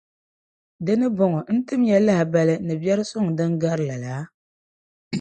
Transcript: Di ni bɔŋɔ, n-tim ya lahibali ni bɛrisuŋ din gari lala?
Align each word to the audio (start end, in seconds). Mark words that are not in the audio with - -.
Di 0.85 0.93
ni 0.99 1.07
bɔŋɔ, 1.17 1.39
n-tim 1.57 1.81
ya 1.89 1.97
lahibali 2.05 2.55
ni 2.65 2.73
bɛrisuŋ 2.81 3.25
din 3.37 3.51
gari 3.61 3.85
lala? 3.89 4.15